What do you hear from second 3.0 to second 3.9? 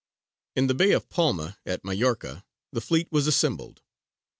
was assembled.